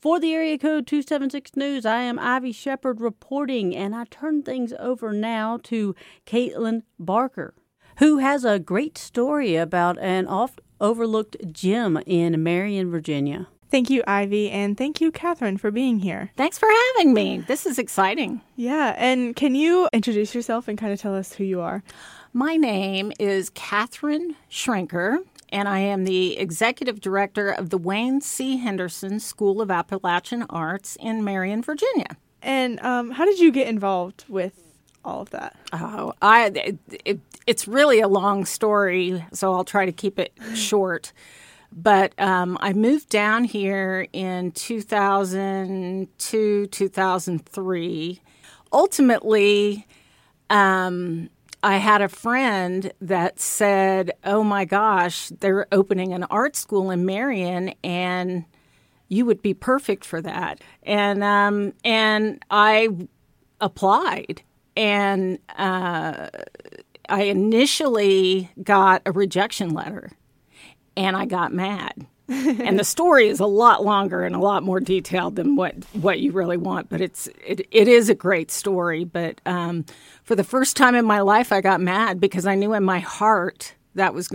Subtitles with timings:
[0.00, 4.72] For the Area Code 276 News, I am Ivy Shepard reporting, and I turn things
[4.78, 7.52] over now to Caitlin Barker,
[7.98, 13.48] who has a great story about an oft overlooked gym in Marion, Virginia.
[13.70, 16.30] Thank you, Ivy, and thank you, Catherine, for being here.
[16.34, 17.44] Thanks for having me.
[17.46, 18.40] This is exciting.
[18.56, 21.82] Yeah, and can you introduce yourself and kind of tell us who you are?
[22.32, 25.18] My name is Catherine Shrinker,
[25.52, 28.58] and I am the executive director of the Wayne C.
[28.58, 32.16] Henderson School of Appalachian Arts in Marion, Virginia.
[32.42, 34.62] And um, how did you get involved with
[35.04, 35.56] all of that?
[35.72, 40.32] Oh, I it, it, it's really a long story, so I'll try to keep it
[40.54, 41.12] short.
[41.72, 48.22] But um, I moved down here in 2002, 2003.
[48.72, 49.86] Ultimately,
[50.48, 51.28] um,
[51.62, 57.04] I had a friend that said, Oh my gosh, they're opening an art school in
[57.04, 58.44] Marion, and
[59.08, 60.60] you would be perfect for that.
[60.82, 62.88] And, um, and I
[63.60, 64.42] applied.
[64.76, 66.28] And uh,
[67.08, 70.12] I initially got a rejection letter
[70.96, 72.06] and I got mad.
[72.30, 76.20] And the story is a lot longer and a lot more detailed than what, what
[76.20, 79.04] you really want, but it's it, it is a great story.
[79.04, 79.84] But um,
[80.22, 83.00] for the first time in my life, I got mad because I knew in my
[83.00, 84.28] heart that was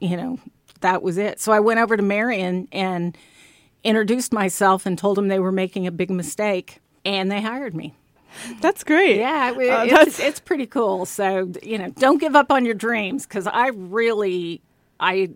[0.00, 0.38] you know
[0.80, 1.40] that was it.
[1.40, 3.16] So I went over to Marion and
[3.82, 7.94] introduced myself and told them they were making a big mistake, and they hired me.
[8.60, 9.18] That's great.
[9.18, 11.04] Yeah, it, uh, it's, it's pretty cool.
[11.06, 14.62] So you know, don't give up on your dreams because I really,
[14.98, 15.30] I,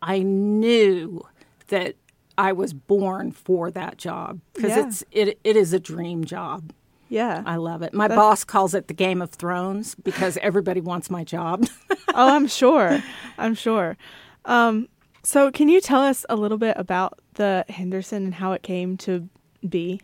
[0.00, 1.26] I knew
[1.70, 1.96] that
[2.38, 4.86] I was born for that job because yeah.
[4.86, 6.72] it's it it is a dream job.
[7.08, 7.92] Yeah, I love it.
[7.92, 8.16] My That's...
[8.16, 11.66] boss calls it the Game of Thrones because everybody wants my job.
[11.90, 13.02] oh, I'm sure.
[13.36, 13.96] I'm sure.
[14.44, 14.88] Um,
[15.22, 18.96] so, can you tell us a little bit about the Henderson and how it came
[18.98, 19.28] to
[19.68, 20.00] be?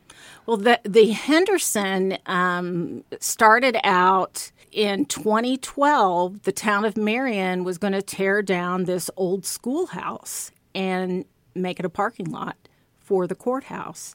[0.47, 6.43] Well, the the Henderson um, started out in 2012.
[6.43, 11.25] The town of Marion was going to tear down this old schoolhouse and
[11.63, 12.57] make it a parking lot
[12.99, 14.15] for the courthouse.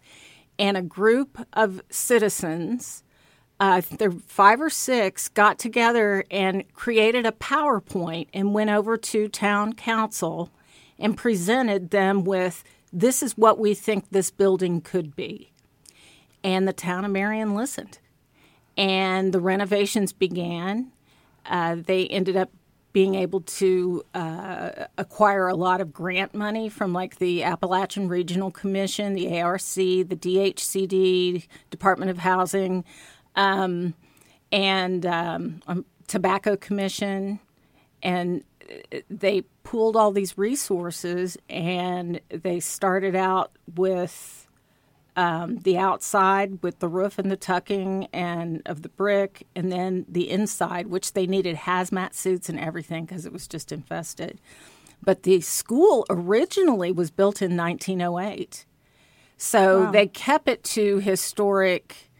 [0.59, 3.03] And a group of citizens,
[3.59, 9.27] uh, there five or six, got together and created a PowerPoint and went over to
[9.27, 10.51] town council
[10.99, 12.63] and presented them with
[12.93, 15.51] this is what we think this building could be.
[16.43, 17.99] And the town of Marion listened.
[18.77, 20.91] And the renovations began.
[21.45, 22.51] Uh, they ended up
[22.93, 28.51] being able to uh, acquire a lot of grant money from like the Appalachian Regional
[28.51, 32.83] Commission, the ARC, the DHCD, Department of Housing,
[33.35, 33.93] um,
[34.51, 37.39] and um, um, Tobacco Commission.
[38.03, 38.43] And
[39.09, 44.40] they pooled all these resources and they started out with
[45.15, 50.05] um, the outside with the roof and the tucking and of the brick, and then
[50.07, 54.39] the inside, which they needed hazmat suits and everything because it was just infested.
[55.03, 58.65] But the school originally was built in 1908,
[59.37, 59.91] so wow.
[59.91, 62.11] they kept it to historic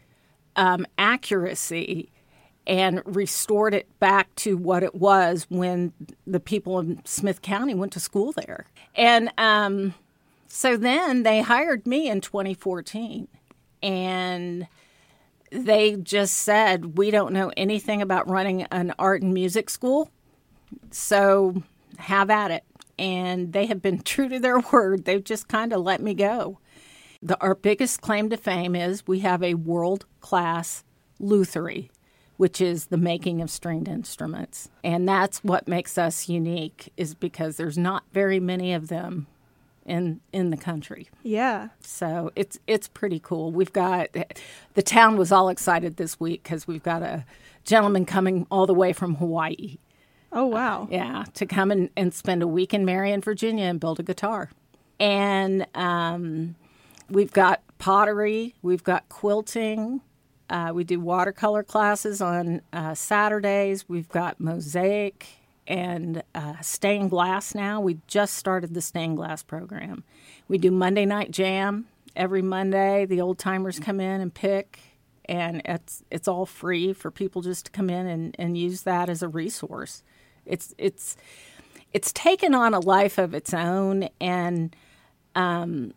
[0.56, 2.10] um, accuracy
[2.66, 5.92] and restored it back to what it was when
[6.26, 8.66] the people in Smyth County went to school there.
[8.94, 9.94] And um,
[10.54, 13.26] so then they hired me in 2014
[13.82, 14.68] and
[15.50, 20.10] they just said, We don't know anything about running an art and music school.
[20.90, 21.62] So
[21.96, 22.64] have at it.
[22.98, 25.06] And they have been true to their word.
[25.06, 26.58] They've just kind of let me go.
[27.22, 30.84] The, our biggest claim to fame is we have a world class
[31.18, 31.90] lutherie
[32.36, 34.68] which is the making of stringed instruments.
[34.82, 39.28] And that's what makes us unique is because there's not very many of them
[39.86, 41.08] in in the country.
[41.22, 41.68] Yeah.
[41.80, 43.52] So it's it's pretty cool.
[43.52, 44.08] We've got
[44.74, 47.24] the town was all excited this week cuz we've got a
[47.64, 49.78] gentleman coming all the way from Hawaii.
[50.32, 50.84] Oh wow.
[50.84, 54.02] Uh, yeah, to come and, and spend a week in Marion, Virginia and build a
[54.02, 54.50] guitar.
[54.98, 56.54] And um,
[57.10, 60.00] we've got pottery, we've got quilting,
[60.52, 63.88] uh, we do watercolor classes on uh, Saturdays.
[63.88, 65.26] We've got mosaic
[65.66, 67.80] and uh, stained glass now.
[67.80, 70.04] We just started the stained glass program.
[70.48, 71.86] We do Monday night jam
[72.16, 73.06] every Monday.
[73.06, 74.80] The old timers come in and pick,
[75.26, 79.08] and it's it's all free for people just to come in and, and use that
[79.08, 80.02] as a resource.
[80.44, 81.16] It's it's
[81.92, 84.74] it's taken on a life of its own, and
[85.34, 85.92] um,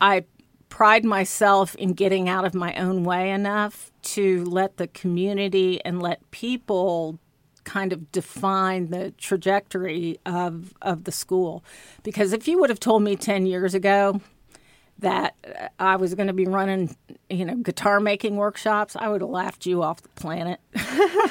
[0.00, 0.24] I
[0.68, 6.02] pride myself in getting out of my own way enough to let the community and
[6.02, 7.18] let people
[7.68, 11.62] kind of define the trajectory of of the school
[12.02, 14.22] because if you would have told me 10 years ago
[15.00, 16.96] that uh, I was going to be running,
[17.28, 20.60] you know, guitar making workshops, I would have laughed you off the planet.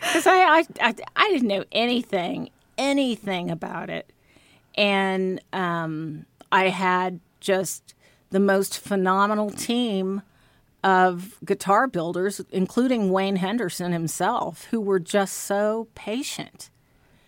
[0.00, 4.12] Because I, I, I, I, didn't know anything, anything about it.
[4.76, 7.94] And um, I had just
[8.30, 10.22] the most phenomenal team
[10.84, 16.70] of guitar builders, including Wayne Henderson himself, who were just so patient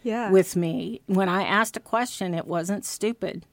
[0.03, 0.31] yeah.
[0.31, 1.01] with me.
[1.07, 3.45] When I asked a question, it wasn't stupid.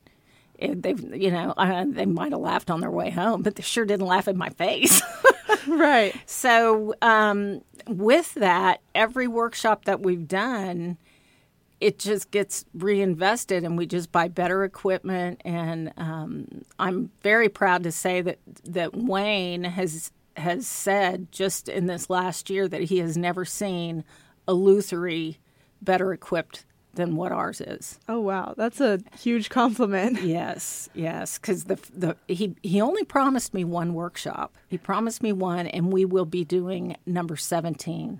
[0.58, 3.64] It, they, you know, uh, they might have laughed on their way home, but they
[3.64, 5.02] sure didn't laugh in my face.
[5.68, 6.14] right.
[6.28, 10.98] So, um, with that, every workshop that we've done,
[11.82, 16.48] it just gets reinvested and we just buy better equipment and um,
[16.80, 22.50] i'm very proud to say that that wayne has has said just in this last
[22.50, 24.04] year that he has never seen
[24.48, 25.38] a lutherie
[25.82, 30.22] better equipped than what ours is Oh wow, that's a huge compliment.
[30.24, 35.32] yes yes because the, the he he only promised me one workshop he promised me
[35.32, 38.20] one and we will be doing number 17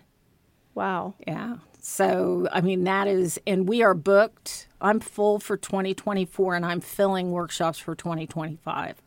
[0.74, 1.16] Wow.
[1.28, 1.58] yeah.
[1.84, 4.68] So, I mean, that is, and we are booked.
[4.80, 9.02] I'm full for 2024 and I'm filling workshops for 2025.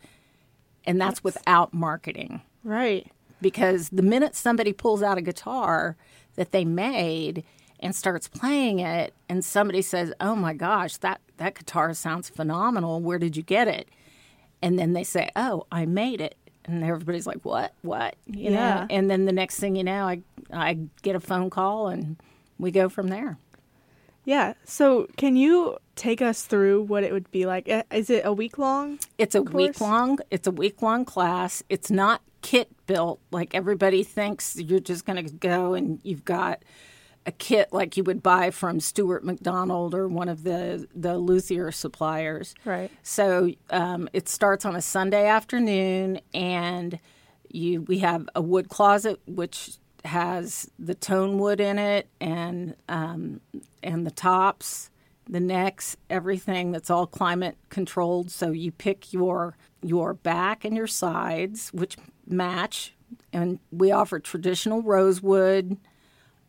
[0.85, 2.43] And that's, without marketing.
[2.65, 3.07] Right.
[3.41, 5.97] Because the minute somebody pulls out a guitar
[6.35, 7.45] that they made
[7.81, 13.01] and starts playing it, and somebody says, Oh my gosh, that, that guitar sounds phenomenal.
[13.01, 13.89] Where did you get it?
[14.63, 16.37] And then they say, Oh, I made it.
[16.65, 17.73] And everybody's like, What?
[17.83, 18.17] What?
[18.27, 18.81] You Yeah.
[18.81, 18.87] know?
[18.91, 20.23] And then the next thing you know, I,
[20.53, 22.17] I get a phone call and
[22.59, 23.39] we go from there.
[24.25, 24.55] Yeah.
[24.65, 27.69] So, can you take us through what it would be like?
[27.93, 28.99] Is it a week long?
[29.19, 29.55] It's a course.
[29.55, 30.19] week long.
[30.31, 31.63] It's a week long class.
[31.69, 34.57] It's not kit built like everybody thinks.
[34.57, 36.63] You're just going to go and you've got
[37.27, 42.55] a kit like you would buy from Stewart-MacDonald or one of the the luthier suppliers.
[42.65, 42.91] Right.
[43.03, 46.99] So um, it starts on a Sunday afternoon, and
[47.49, 53.41] you we have a wood closet which has the tone wood in it and um,
[53.83, 54.91] and the tops,
[55.29, 58.31] the necks, everything that's all climate controlled.
[58.31, 61.97] So you pick your your back and your sides, which
[62.27, 62.95] match,
[63.33, 65.77] and we offer traditional rosewood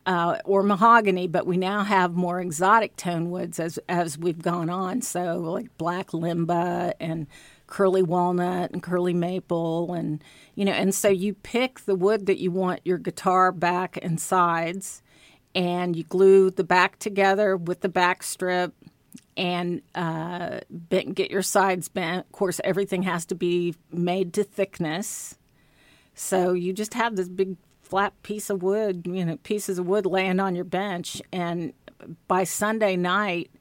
[0.05, 4.69] uh, or mahogany, but we now have more exotic tone woods as as we've gone
[4.69, 5.01] on.
[5.01, 7.27] So like black limba and
[7.67, 10.23] curly walnut and curly maple and
[10.53, 14.21] you know and so you pick the wood that you want your guitar back and
[14.21, 15.01] sides
[15.55, 18.73] and you glue the back together with the back strip
[19.37, 22.25] and uh, bent, get your sides bent.
[22.25, 25.37] Of course, everything has to be made to thickness.
[26.13, 30.05] So you just have this big flat piece of wood, you know, pieces of wood
[30.05, 31.71] laying on your bench, and
[32.27, 33.51] by Sunday night,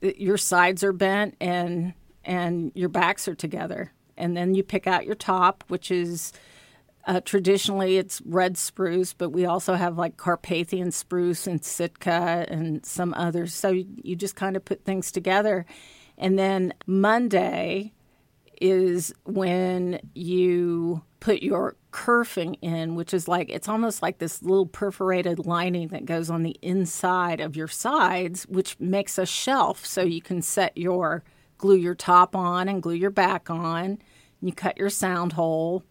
[0.00, 1.94] your sides are bent and
[2.24, 6.32] and your backs are together, and then you pick out your top, which is
[7.06, 12.86] uh, traditionally it's red spruce, but we also have like Carpathian spruce and Sitka and
[12.86, 13.52] some others.
[13.52, 15.66] So you, you just kind of put things together,
[16.16, 17.92] and then Monday
[18.60, 24.66] is when you put your kerfing in, which is like it's almost like this little
[24.66, 30.02] perforated lining that goes on the inside of your sides, which makes a shelf so
[30.02, 31.22] you can set your
[31.58, 34.00] glue your top on and glue your back on.
[34.40, 35.84] You cut your sound hole.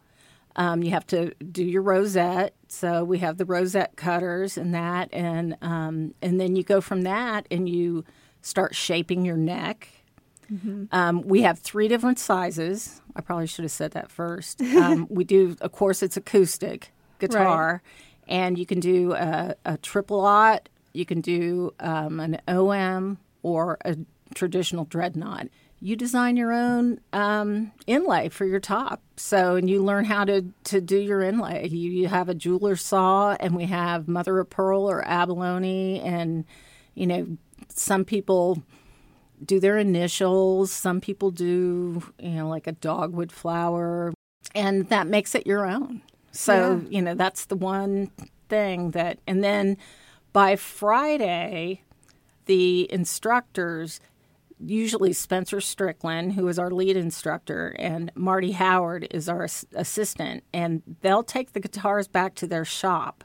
[0.57, 2.53] Um, you have to do your rosette.
[2.67, 7.03] So we have the rosette cutters and that, and um, and then you go from
[7.03, 8.03] that and you
[8.41, 9.87] start shaping your neck.
[10.91, 13.01] Um, we have three different sizes.
[13.15, 14.61] I probably should have said that first.
[14.81, 17.83] Um, we do, of course, it's acoustic guitar,
[18.27, 23.77] and you can do a, a triple aught, you can do um, an OM or
[23.85, 23.97] a
[24.33, 25.47] traditional dreadnought.
[25.79, 29.01] You design your own um, inlay for your top.
[29.17, 31.67] So, and you learn how to, to do your inlay.
[31.67, 36.45] You, you have a jeweler saw, and we have mother of pearl or abalone, and
[36.93, 37.37] you know,
[37.69, 38.61] some people
[39.43, 40.71] do their initials.
[40.71, 44.13] Some people do, you know, like a dogwood flower,
[44.53, 46.01] and that makes it your own.
[46.31, 48.11] So, you know, that's the one
[48.47, 49.77] thing that, and then
[50.31, 51.81] by Friday,
[52.45, 53.99] the instructors,
[54.59, 60.81] usually Spencer Strickland, who is our lead instructor, and Marty Howard is our assistant, and
[61.01, 63.23] they'll take the guitars back to their shop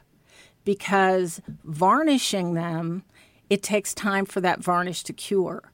[0.65, 3.03] because varnishing them,
[3.49, 5.71] it takes time for that varnish to cure.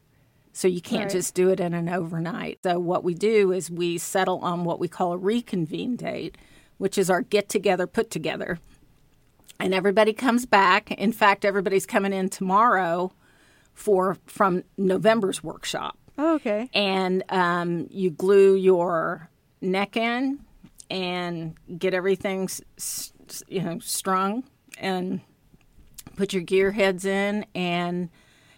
[0.55, 1.11] So you can't Right.
[1.11, 2.59] just do it in an overnight.
[2.63, 6.37] So what we do is we settle on what we call a reconvene date,
[6.77, 8.59] which is our get together, put together.
[9.59, 10.91] And everybody comes back.
[10.91, 13.11] In fact, everybody's coming in tomorrow
[13.73, 15.97] for from November's workshop.
[16.15, 16.69] Oh, okay.
[16.75, 19.29] and um, you glue your
[19.61, 20.37] neck in
[20.91, 22.47] and get everything
[23.47, 24.43] you know strung
[24.77, 25.21] and
[26.15, 28.09] put your gear heads in and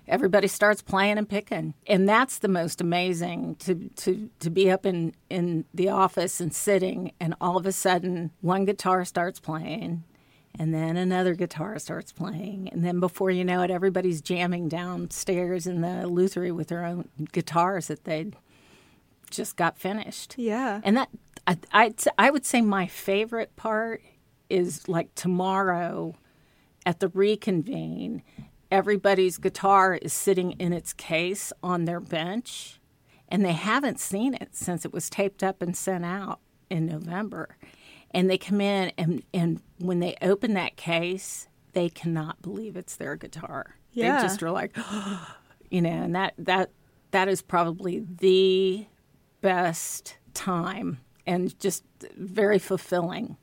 [0.07, 4.85] everybody starts playing and picking and that's the most amazing to to to be up
[4.85, 10.03] in in the office and sitting and all of a sudden one guitar starts playing
[10.57, 15.65] and then another guitar starts playing and then before you know it everybody's jamming downstairs
[15.67, 18.31] in the lutherie with their own guitars that they
[19.31, 20.81] just got finished Yeah.
[20.83, 21.09] and that
[21.47, 24.01] I, I, I would say my favorite part
[24.49, 26.15] is like tomorrow
[26.87, 28.21] at the reconvene,
[28.71, 32.79] everybody's guitar is sitting in its case on their bench,
[33.29, 37.57] and they haven't seen it since it was taped up and sent out in November.
[38.11, 42.95] And they come in, and, and when they open that case, they cannot believe it's
[42.95, 43.75] their guitar.
[43.91, 44.17] Yeah.
[44.17, 44.75] They just are like,
[45.69, 46.71] you know, and that that
[47.11, 48.85] that is probably the
[49.41, 51.83] best time and just
[52.17, 53.37] very fulfilling.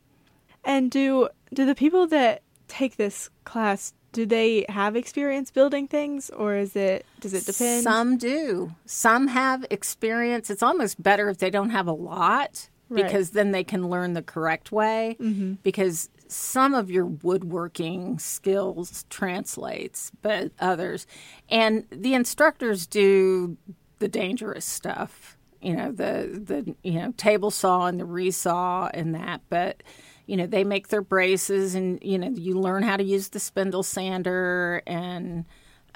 [0.64, 6.30] And do do the people that take this class do they have experience building things
[6.30, 7.82] or is it does it depend?
[7.82, 8.74] Some do.
[8.86, 10.50] Some have experience.
[10.50, 13.04] It's almost better if they don't have a lot Right.
[13.04, 15.16] because then they can learn the correct way.
[15.18, 15.54] Mm-hmm.
[15.62, 21.06] Because some of your woodworking skills translates, but others,
[21.48, 23.56] and the instructors do
[23.98, 25.38] the dangerous stuff.
[25.62, 29.82] You know the the you know table saw and the resaw and that, but
[30.32, 33.38] you know they make their braces and you know you learn how to use the
[33.38, 35.44] spindle sander and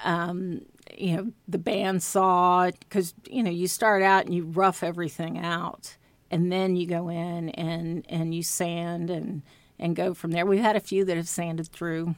[0.01, 0.61] um,
[0.95, 5.97] you know the bandsaw because you know you start out and you rough everything out
[6.29, 9.41] and then you go in and and you sand and
[9.79, 10.45] and go from there.
[10.45, 12.13] We've had a few that have sanded through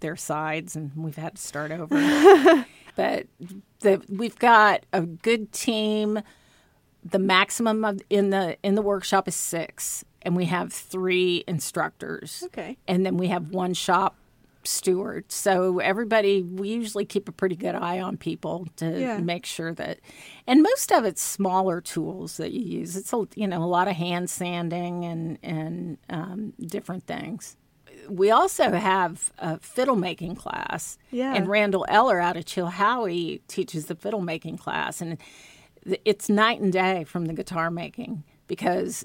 [0.00, 2.66] their sides and we've had to start over.
[2.94, 3.26] But
[3.80, 6.20] the, we've got a good team.
[7.02, 12.42] The maximum of in the in the workshop is six and we have three instructors
[12.46, 12.76] Okay.
[12.88, 14.16] and then we have one shop
[14.64, 15.24] steward.
[15.32, 19.18] So everybody, we usually keep a pretty good eye on people to Yeah.
[19.18, 19.98] make sure that,
[20.46, 22.96] and most of it's smaller tools that you use.
[22.96, 27.56] It's a you know a lot of hand sanding and and um, different things.
[28.08, 31.34] We also have a fiddle making class, Yeah.
[31.34, 35.18] and Randall Eller out of Chilhowie teaches the fiddle making class, and
[36.04, 39.04] it's night and day from the guitar making because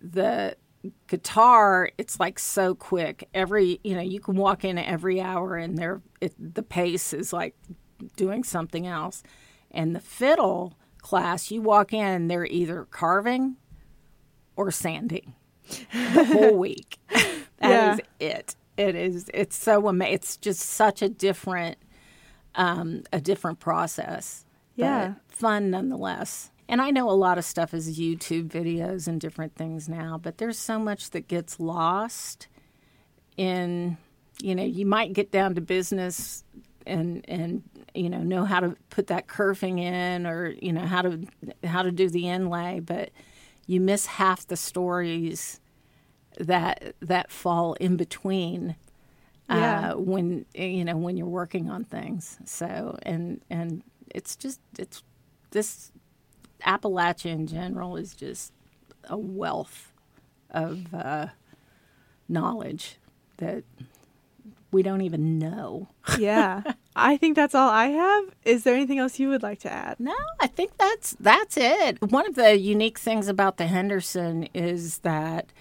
[0.00, 0.56] the
[1.06, 3.28] guitar it's like so quick.
[3.34, 6.02] Every you know you can walk in every hour and there
[6.38, 7.54] the pace is like
[8.16, 9.22] doing something else.
[9.70, 13.56] And the fiddle class you walk in they're either carving
[14.56, 15.34] or sanding
[15.92, 16.98] the whole week.
[17.58, 18.28] That is Yeah.
[18.28, 18.56] it.
[18.76, 21.78] It is it's so amazing it's just such a different
[22.56, 24.44] um a different process
[24.76, 25.14] but Yeah.
[25.28, 29.88] fun nonetheless and I know a lot of stuff is YouTube videos and different things
[29.88, 32.48] now, but there's so much that gets lost
[33.36, 33.96] in,
[34.40, 36.44] you know, you might get down to business
[36.86, 37.62] and and
[37.94, 41.26] you know know how to put that kerfing in or you know how to
[41.64, 43.10] how to do the inlay, but
[43.66, 45.60] you miss half the stories
[46.38, 48.76] that that fall in between
[49.48, 49.92] Yeah.
[49.92, 52.38] uh, when you know when you're working on things.
[52.44, 53.82] So and and
[54.14, 55.02] it's just it's
[55.52, 55.90] this
[56.62, 58.52] Appalachia in general is just
[59.08, 59.92] a wealth
[60.50, 61.28] of uh,
[62.28, 62.96] knowledge
[63.38, 63.64] that
[64.70, 65.88] we don't even know.
[66.18, 66.62] yeah.
[66.96, 68.24] I think that's all I have.
[68.44, 69.98] Is there anything else you would like to add?
[69.98, 72.00] No, I think that's that's it.
[72.02, 75.52] One of the unique things about the Henderson is that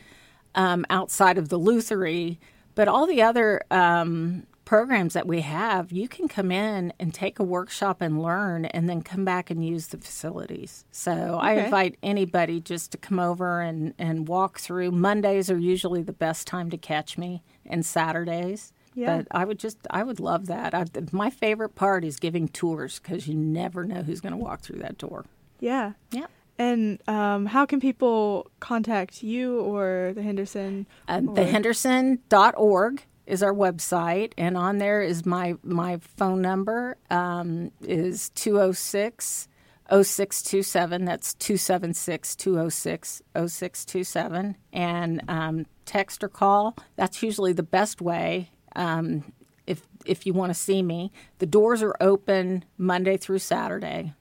[0.55, 2.37] um, outside of the Lutherie,
[2.75, 7.37] but all the other um, programs that we have, you can come in and take
[7.37, 10.83] a workshop and learn, and then come back and use the facilities.
[10.91, 14.89] So I invite anybody just to come over and and walk through.
[14.89, 18.73] Mondays are usually the best time to catch me, and Saturdays.
[18.95, 19.17] Yeah.
[19.17, 20.73] But I would just, I would love that.
[20.73, 24.61] I, my favorite part is giving tours because you never know who's going to walk
[24.61, 25.25] through that door.
[25.59, 25.93] Yeah.
[26.09, 26.25] Yeah.
[26.57, 30.87] And um, how can people contact you or the Henderson?
[31.07, 37.71] Uh, or- thehenderson.org is our website, and on there is my my phone number um,
[37.81, 39.47] is 206
[39.89, 41.05] 0627.
[41.05, 44.55] That's 276 206 0627.
[44.71, 48.49] And um, text or call, that's usually the best way.
[48.75, 49.33] Um,
[49.67, 54.13] if if you want to see me, the doors are open Monday through Saturday,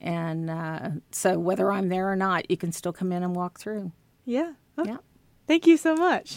[0.00, 3.58] and uh, so whether I'm there or not, you can still come in and walk
[3.58, 3.92] through.
[4.24, 4.52] Yeah.
[4.78, 4.90] Okay.
[4.90, 4.98] Yeah.
[5.46, 6.30] Thank you so much.